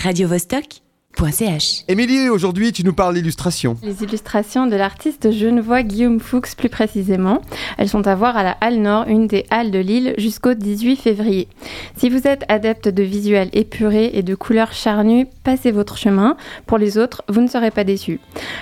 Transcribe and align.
radiovostok.ch. 0.00 1.84
Émilie, 1.88 2.30
aujourd'hui 2.30 2.72
tu 2.72 2.84
nous 2.84 2.94
parles 2.94 3.14
d'illustration. 3.14 3.76
Les 3.82 4.02
illustrations 4.02 4.66
de 4.66 4.74
l'artiste 4.74 5.30
genevois 5.30 5.82
Guillaume 5.82 6.20
Fuchs 6.20 6.54
plus 6.56 6.70
précisément. 6.70 7.42
Elles 7.76 7.90
sont 7.90 8.06
à 8.06 8.14
voir 8.14 8.38
à 8.38 8.42
la 8.42 8.56
Halle 8.62 8.80
Nord, 8.80 9.08
une 9.08 9.26
des 9.26 9.44
halles 9.50 9.70
de 9.70 9.78
Lille, 9.78 10.14
jusqu'au 10.16 10.54
18 10.54 10.96
février. 10.96 11.48
Si 11.98 12.08
vous 12.08 12.26
êtes 12.26 12.44
adepte 12.48 12.88
de 12.88 13.02
visuels 13.02 13.50
épurés 13.52 14.10
et 14.14 14.22
de 14.22 14.34
couleurs 14.34 14.72
charnues, 14.72 15.26
passez 15.44 15.70
votre 15.70 15.98
chemin. 15.98 16.38
Pour 16.66 16.78
les 16.78 16.96
autres, 16.96 17.22
vous 17.28 17.42
ne 17.42 17.48
serez 17.48 17.70
pas 17.70 17.84
déçus. 17.84 18.20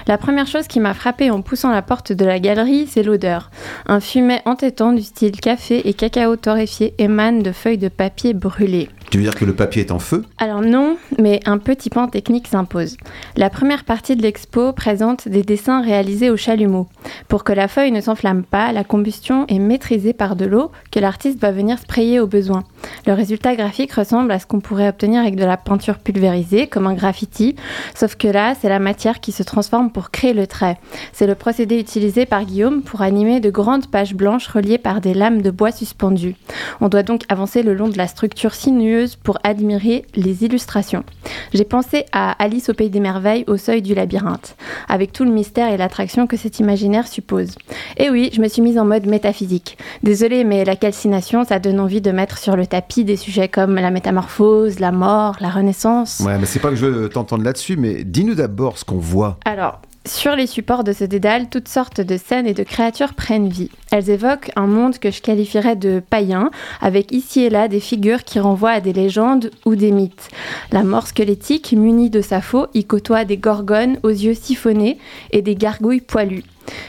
La 0.08 0.18
première 0.18 0.48
chose 0.48 0.66
qui 0.66 0.80
m'a 0.80 0.94
frappé 0.94 1.30
en 1.30 1.40
poussant 1.40 1.70
la 1.70 1.82
porte 1.82 2.10
de 2.10 2.24
la 2.24 2.40
galerie, 2.40 2.88
c'est 2.88 3.04
l'odeur. 3.04 3.52
Un 3.86 4.00
fumet 4.00 4.42
entêtant 4.44 4.92
du 4.92 5.02
style 5.02 5.38
café 5.38 5.88
et 5.88 5.94
cacao 5.94 6.34
torréfié 6.34 6.94
émane 6.98 7.44
de 7.44 7.52
feuilles 7.52 7.78
de 7.78 7.88
papier 7.88 8.34
brûlées. 8.34 8.88
Tu 9.10 9.16
veux 9.16 9.24
dire 9.24 9.34
que 9.34 9.46
le 9.46 9.54
papier 9.54 9.82
est 9.82 9.90
en 9.90 9.98
feu? 9.98 10.24
Alors 10.36 10.60
non, 10.60 10.98
mais 11.18 11.40
un 11.46 11.56
petit 11.56 11.88
pan 11.88 12.08
technique 12.08 12.46
s'impose. 12.46 12.98
La 13.36 13.48
première 13.48 13.84
partie 13.84 14.16
de 14.16 14.22
l'expo 14.22 14.72
présente 14.72 15.28
des 15.28 15.42
dessins 15.42 15.80
réalisés 15.80 16.28
au 16.28 16.36
chalumeau. 16.36 16.86
Pour 17.26 17.42
que 17.42 17.54
la 17.54 17.68
feuille 17.68 17.92
ne 17.92 18.02
s'enflamme 18.02 18.44
pas, 18.44 18.70
la 18.72 18.84
combustion 18.84 19.46
est 19.48 19.58
maîtrisée 19.58 20.12
par 20.12 20.36
de 20.36 20.44
l'eau 20.44 20.70
que 20.90 21.00
l'artiste 21.00 21.40
va 21.40 21.52
venir 21.52 21.78
sprayer 21.78 22.20
au 22.20 22.26
besoin. 22.26 22.64
Le 23.06 23.12
résultat 23.12 23.56
graphique 23.56 23.92
ressemble 23.92 24.30
à 24.32 24.38
ce 24.38 24.46
qu'on 24.46 24.60
pourrait 24.60 24.88
obtenir 24.88 25.20
avec 25.20 25.36
de 25.36 25.44
la 25.44 25.56
peinture 25.56 25.98
pulvérisée, 25.98 26.66
comme 26.66 26.86
un 26.86 26.94
graffiti, 26.94 27.56
sauf 27.94 28.16
que 28.16 28.28
là, 28.28 28.54
c'est 28.60 28.68
la 28.68 28.78
matière 28.78 29.20
qui 29.20 29.32
se 29.32 29.42
transforme 29.42 29.90
pour 29.90 30.10
créer 30.10 30.32
le 30.32 30.46
trait. 30.46 30.78
C'est 31.12 31.26
le 31.26 31.34
procédé 31.34 31.78
utilisé 31.78 32.26
par 32.26 32.44
Guillaume 32.44 32.82
pour 32.82 33.02
animer 33.02 33.40
de 33.40 33.50
grandes 33.50 33.90
pages 33.90 34.14
blanches 34.14 34.48
reliées 34.48 34.78
par 34.78 35.00
des 35.00 35.14
lames 35.14 35.42
de 35.42 35.50
bois 35.50 35.72
suspendues. 35.72 36.36
On 36.80 36.88
doit 36.88 37.02
donc 37.02 37.24
avancer 37.28 37.62
le 37.62 37.74
long 37.74 37.88
de 37.88 37.98
la 37.98 38.06
structure 38.06 38.54
sinueuse 38.54 39.16
pour 39.16 39.38
admirer 39.42 40.04
les 40.14 40.44
illustrations. 40.44 41.04
J'ai 41.52 41.64
pensé 41.64 42.04
à 42.12 42.32
Alice 42.42 42.68
au 42.68 42.74
pays 42.74 42.90
des 42.90 43.00
merveilles 43.00 43.44
au 43.46 43.56
seuil 43.56 43.82
du 43.82 43.94
labyrinthe, 43.94 44.56
avec 44.88 45.12
tout 45.12 45.24
le 45.24 45.30
mystère 45.30 45.72
et 45.72 45.76
l'attraction 45.76 46.26
que 46.26 46.36
cet 46.36 46.58
imaginaire 46.58 47.06
suppose. 47.06 47.54
Et 47.96 48.10
oui, 48.10 48.30
je 48.32 48.40
me 48.40 48.48
suis 48.48 48.62
mise 48.62 48.78
en 48.78 48.84
mode 48.84 49.06
métaphysique. 49.06 49.78
Désolée, 50.02 50.44
mais 50.44 50.64
la 50.64 50.76
calcination, 50.76 51.44
ça 51.44 51.58
donne 51.58 51.80
envie 51.80 52.00
de 52.00 52.10
mettre 52.10 52.38
sur 52.38 52.56
le 52.56 52.66
tapis 52.66 53.04
des 53.04 53.16
sujets 53.16 53.48
comme 53.48 53.74
la 53.76 53.90
métamorphose, 53.90 54.80
la 54.80 54.92
mort, 54.92 55.36
la 55.40 55.50
renaissance. 55.50 56.20
Ouais, 56.20 56.38
mais 56.38 56.46
c'est 56.46 56.60
pas 56.60 56.70
que 56.70 56.76
je 56.76 56.86
veux 56.86 57.08
t'entendre 57.08 57.44
là-dessus, 57.44 57.76
mais 57.76 58.04
dis-nous 58.04 58.34
d'abord 58.34 58.78
ce 58.78 58.84
qu'on 58.84 58.98
voit. 58.98 59.38
Alors, 59.44 59.80
sur 60.08 60.34
les 60.34 60.46
supports 60.46 60.84
de 60.84 60.92
ce 60.92 61.04
dédale, 61.04 61.48
toutes 61.48 61.68
sortes 61.68 62.00
de 62.00 62.16
scènes 62.16 62.46
et 62.46 62.54
de 62.54 62.62
créatures 62.62 63.14
prennent 63.14 63.48
vie. 63.48 63.70
Elles 63.90 64.10
évoquent 64.10 64.50
un 64.56 64.66
monde 64.66 64.98
que 64.98 65.10
je 65.10 65.22
qualifierais 65.22 65.76
de 65.76 66.00
païen, 66.00 66.50
avec 66.80 67.12
ici 67.12 67.40
et 67.40 67.50
là 67.50 67.68
des 67.68 67.80
figures 67.80 68.24
qui 68.24 68.40
renvoient 68.40 68.70
à 68.70 68.80
des 68.80 68.92
légendes 68.92 69.50
ou 69.64 69.76
des 69.76 69.92
mythes. 69.92 70.28
La 70.72 70.82
mort 70.82 71.06
squelettique, 71.06 71.72
munie 71.72 72.10
de 72.10 72.22
sa 72.22 72.40
faux, 72.40 72.66
y 72.74 72.84
côtoie 72.84 73.24
des 73.24 73.36
gorgones 73.36 73.98
aux 74.02 74.08
yeux 74.08 74.34
siphonnés 74.34 74.98
et 75.30 75.42
des 75.42 75.54
gargouilles 75.54 76.00
poilues. 76.00 76.44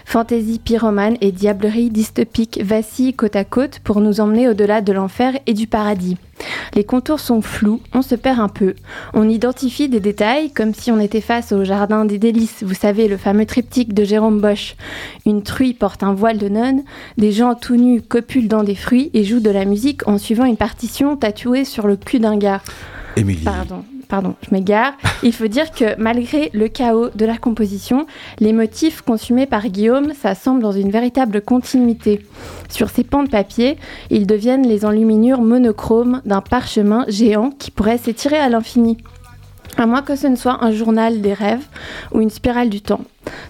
Fantaisie 0.06 0.60
pyromane 0.60 1.18
et 1.22 1.32
diablerie 1.32 1.90
dystopique 1.90 2.60
vacillent 2.64 3.14
côte 3.14 3.36
à 3.36 3.44
côte 3.44 3.80
pour 3.80 4.02
nous 4.02 4.20
emmener 4.22 4.48
au-delà 4.50 4.82
de 4.82 4.94
l'enfer 4.94 5.34
et 5.46 5.54
du 5.54 5.68
paradis. 5.68 6.18
Les 6.74 6.84
contours 6.84 7.20
sont 7.20 7.42
flous, 7.42 7.82
on 7.94 8.02
se 8.02 8.16
perd 8.16 8.40
un 8.40 8.48
peu. 8.48 8.76
On 9.14 9.28
identifie 9.28 9.90
des 9.90 10.00
détails 10.00 10.52
comme 10.52 10.74
si 10.74 10.92
on 10.92 11.00
était 11.00 11.22
face 11.22 11.52
au 11.52 11.64
jardin 11.64 12.06
des 12.06 12.18
délices, 12.18 12.64
vous 12.64 12.74
savez, 12.74 13.08
le 13.08 13.18
fameux 13.18 13.46
triptyque 13.46 13.94
de 13.94 14.04
Jérôme 14.04 14.40
Bosch. 14.40 14.76
Une 15.26 15.44
truie 15.44 15.74
porte 15.74 16.04
un 16.04 16.14
voile 16.14 16.38
de 16.38 16.50
nonne, 16.50 16.84
des 17.18 17.32
gens 17.32 17.56
tout 17.56 17.76
nus 17.76 18.02
copulent 18.02 18.48
dans 18.48 18.64
des 18.64 18.76
fruits 18.76 19.10
et 19.14 19.24
jouent 19.24 19.40
de 19.40 19.50
la 19.50 19.66
musique 19.66 20.08
en 20.08 20.18
suivant 20.18 20.46
une 20.46 20.58
partition 20.58 21.18
tatouée 21.18 21.66
sur 21.66 21.88
le 21.88 21.96
cul 21.96 22.20
d'un 22.20 22.38
gars. 22.38 22.62
Pardon, 23.44 23.84
pardon, 24.08 24.36
je 24.42 24.54
m'égare. 24.54 24.94
Il 25.24 25.34
faut 25.34 25.48
dire 25.48 25.72
que 25.72 26.00
malgré 26.00 26.50
le 26.54 26.68
chaos 26.68 27.10
de 27.14 27.26
la 27.26 27.38
composition, 27.38 28.06
les 28.40 28.54
motifs 28.54 29.02
consumés 29.02 29.46
par 29.46 29.68
Guillaume, 29.68 30.14
ça 30.14 30.36
semble 30.36 30.62
dans 30.62 30.72
une 30.72 30.92
véritable 30.92 31.42
continuité. 31.42 32.26
Sur 32.70 32.90
ces 32.90 33.04
pans 33.04 33.24
de 33.24 33.30
papier, 33.30 33.78
ils 34.10 34.28
deviennent 34.28 34.68
les 34.68 34.86
enluminures 34.86 35.42
monochromes 35.42 36.22
d'un 36.26 36.42
parchemin 36.42 37.06
géant 37.08 37.52
qui 37.52 37.72
pourrait 37.72 37.98
s'étirer 37.98 38.38
à 38.38 38.50
l'infini. 38.50 38.98
À 39.78 39.86
moins 39.86 40.02
que 40.02 40.16
ce 40.16 40.28
ne 40.28 40.36
soit 40.36 40.64
un 40.64 40.72
journal 40.72 41.22
des 41.22 41.34
rêves 41.34 41.66
ou 42.12 42.22
une 42.22 42.30
spirale 42.30 42.70
du 42.70 42.82
temps. 42.82 43.02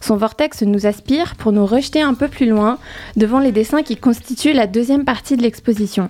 Son 0.02 0.16
vortex 0.16 0.62
nous 0.62 0.86
aspire 0.86 1.36
pour 1.36 1.52
nous 1.52 1.66
rejeter 1.66 2.02
un 2.02 2.14
peu 2.14 2.28
plus 2.28 2.48
loin 2.48 2.78
devant 3.16 3.40
les 3.40 3.52
dessins 3.52 3.82
qui 3.82 3.98
constituent 3.98 4.54
la 4.54 4.68
deuxième 4.68 5.06
partie 5.06 5.38
de 5.38 5.42
l'exposition. 5.42 6.10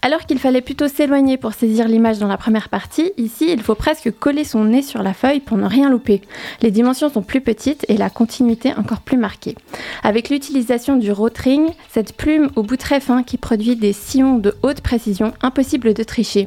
Alors 0.00 0.26
qu'il 0.26 0.38
fallait 0.38 0.60
plutôt 0.60 0.86
s'éloigner 0.86 1.36
pour 1.36 1.52
saisir 1.52 1.88
l'image 1.88 2.18
dans 2.18 2.28
la 2.28 2.36
première 2.36 2.68
partie, 2.68 3.12
ici 3.16 3.46
il 3.50 3.62
faut 3.62 3.74
presque 3.74 4.10
coller 4.18 4.44
son 4.44 4.64
nez 4.64 4.82
sur 4.82 5.02
la 5.02 5.12
feuille 5.12 5.40
pour 5.40 5.56
ne 5.56 5.66
rien 5.66 5.90
louper. 5.90 6.22
Les 6.62 6.70
dimensions 6.70 7.10
sont 7.10 7.22
plus 7.22 7.40
petites 7.40 7.84
et 7.88 7.96
la 7.96 8.08
continuité 8.08 8.72
encore 8.74 9.00
plus 9.00 9.16
marquée. 9.16 9.56
Avec 10.04 10.30
l'utilisation 10.30 10.96
du 10.96 11.10
rotring, 11.10 11.66
cette 11.90 12.16
plume 12.16 12.50
au 12.54 12.62
bout 12.62 12.76
très 12.76 13.00
fin 13.00 13.22
qui 13.22 13.38
produit 13.38 13.76
des 13.76 13.92
sillons 13.92 14.38
de 14.38 14.54
haute 14.62 14.82
précision, 14.82 15.32
impossible 15.42 15.94
de 15.94 16.02
tricher. 16.04 16.46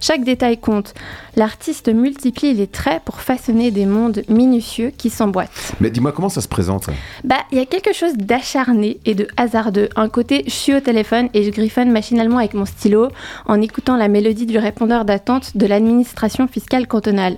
Chaque 0.00 0.24
détail 0.24 0.58
compte. 0.58 0.94
L'artiste 1.36 1.88
multiplie 1.88 2.54
les 2.54 2.66
traits 2.66 3.02
pour 3.04 3.20
façonner 3.20 3.70
des 3.70 3.86
mondes 3.86 4.22
minutieux 4.28 4.92
qui 4.96 5.10
s'emboîtent. 5.10 5.72
Mais 5.80 5.90
dis-moi 5.90 6.12
comment 6.12 6.28
ça 6.28 6.40
se 6.40 6.48
présente 6.48 6.88
Bah, 7.24 7.38
il 7.50 7.58
y 7.58 7.60
a 7.60 7.66
quelque 7.66 7.92
chose 7.92 8.14
d'acharné 8.16 8.98
et 9.06 9.14
de 9.14 9.28
hasardeux. 9.36 9.88
Un 9.96 10.08
côté, 10.08 10.44
je 10.46 10.52
suis 10.52 10.74
au 10.74 10.80
téléphone 10.80 11.28
et 11.34 11.44
je 11.44 11.50
griffonne 11.50 11.90
machinalement 11.90 12.38
avec 12.38 12.54
mon 12.54 12.66
stylo 12.66 13.08
en 13.46 13.60
écoutant 13.60 13.96
la 13.96 14.08
mélodie 14.08 14.46
du 14.46 14.58
répondeur 14.58 15.04
d'attente 15.04 15.56
de 15.56 15.66
l'administration 15.66 16.48
fiscale 16.48 16.86
cantonale. 16.86 17.36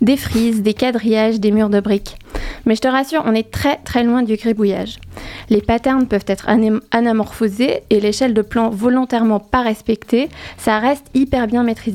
Des 0.00 0.16
frises, 0.16 0.62
des 0.62 0.74
quadrillages, 0.74 1.40
des 1.40 1.50
murs 1.50 1.70
de 1.70 1.80
briques. 1.80 2.16
Mais 2.64 2.76
je 2.76 2.80
te 2.80 2.88
rassure, 2.88 3.22
on 3.26 3.34
est 3.34 3.50
très 3.50 3.76
très 3.76 4.04
loin 4.04 4.22
du 4.22 4.36
gribouillage. 4.36 4.98
Les 5.50 5.60
patterns 5.60 6.06
peuvent 6.06 6.24
être 6.26 6.48
anamorphosés 6.90 7.82
et 7.90 8.00
l'échelle 8.00 8.34
de 8.34 8.42
plan 8.42 8.70
volontairement 8.70 9.40
pas 9.40 9.62
respectée, 9.62 10.28
ça 10.56 10.78
reste 10.78 11.06
hyper 11.14 11.46
bien 11.46 11.62
maîtrisé. 11.62 11.91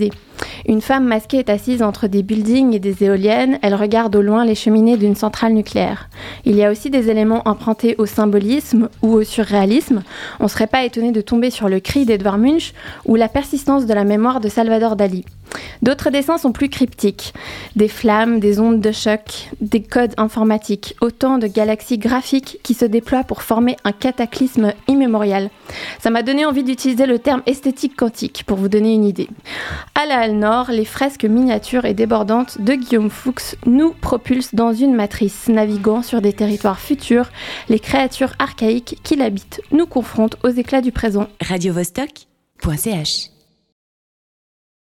Une 0.68 0.82
femme 0.82 1.06
masquée 1.06 1.38
est 1.38 1.50
assise 1.50 1.82
entre 1.82 2.08
des 2.08 2.24
buildings 2.24 2.74
et 2.74 2.80
des 2.80 3.04
éoliennes, 3.04 3.60
elle 3.62 3.76
regarde 3.76 4.16
au 4.16 4.22
loin 4.22 4.46
les 4.46 4.56
cheminées 4.56 4.98
d'une 4.98 5.16
centrale 5.16 5.54
nucléaire. 5.54 6.10
Il 6.46 6.56
y 6.56 6.64
a 6.64 6.72
aussi 6.72 6.90
des 6.90 7.10
éléments 7.10 7.42
empruntés 7.46 7.96
au 7.98 8.06
symbolisme 8.06 8.90
ou 9.02 9.14
au 9.14 9.24
surréalisme. 9.24 10.04
On 10.40 10.46
ne 10.46 10.50
serait 10.50 10.68
pas 10.68 10.84
étonné 10.84 11.12
de 11.12 11.22
tomber 11.22 11.50
sur 11.50 11.70
le 11.70 11.80
cri 11.80 12.06
d'Edouard 12.06 12.38
Munch 12.38 12.74
ou 13.06 13.16
la 13.16 13.30
persistance 13.30 13.86
de 13.86 13.94
la 13.94 14.04
mémoire 14.04 14.40
de 14.40 14.50
Salvador 14.50 14.96
Dali. 14.96 15.26
D'autres 15.82 16.10
dessins 16.10 16.38
sont 16.38 16.52
plus 16.52 16.70
cryptiques. 16.70 17.34
Des 17.76 17.88
flammes, 17.88 18.40
des 18.40 18.60
ondes 18.60 18.82
de 18.82 18.92
choc, 18.92 19.50
des 19.62 19.82
codes 19.82 20.14
informatiques, 20.18 20.96
autant 21.02 21.38
de 21.38 21.48
galaxies 21.48 21.98
graphiques 21.98 22.60
qui 22.64 22.74
se 22.74 22.86
déploient 22.86 23.24
pour 23.24 23.42
former 23.42 23.78
un 23.84 23.92
cataclysme 23.92 24.74
immémorial. 24.88 25.50
Ça 26.00 26.10
m'a 26.10 26.24
donné 26.24 26.46
envie 26.46 26.64
d'utiliser 26.64 27.06
le 27.06 27.20
terme 27.20 27.42
esthétique 27.46 27.96
quantique 27.96 28.44
pour 28.46 28.58
vous 28.58 28.70
donner 28.70 28.94
une 28.94 29.06
idée. 29.06 29.30
À 29.96 30.06
la 30.06 30.20
Halle 30.20 30.38
Nord, 30.38 30.72
les 30.72 30.86
fresques 30.86 31.26
miniatures 31.26 31.86
et 31.86 31.94
débordantes 31.94 32.62
de 32.62 32.74
Guillaume 32.74 33.10
Fuchs 33.10 33.56
nous 33.66 33.92
propulsent 33.92 34.56
dans 34.56 34.74
une 34.74 34.96
matrice, 34.96 35.48
naviguant 35.48 36.02
sur 36.02 36.22
des 36.22 36.34
territoires 36.34 36.80
futurs. 36.80 37.30
Les 37.70 37.80
créatures 37.80 38.34
archaïques 38.40 39.00
qui 39.04 39.16
l'habitent 39.16 39.62
nous 39.72 39.86
confrontent 39.86 40.38
aux 40.44 40.50
éclats 40.50 40.82
du 40.82 40.92
présent. 40.92 41.28
radiovostok.ch 41.42 43.37